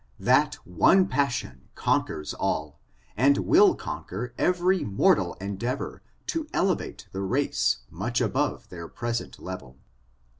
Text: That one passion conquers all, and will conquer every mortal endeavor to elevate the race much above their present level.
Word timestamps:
That 0.19 0.55
one 0.65 1.07
passion 1.07 1.69
conquers 1.75 2.33
all, 2.33 2.79
and 3.15 3.37
will 3.37 3.75
conquer 3.75 4.33
every 4.35 4.83
mortal 4.83 5.35
endeavor 5.35 6.01
to 6.25 6.47
elevate 6.53 7.07
the 7.11 7.21
race 7.21 7.81
much 7.91 8.19
above 8.19 8.69
their 8.69 8.87
present 8.87 9.37
level. 9.37 9.77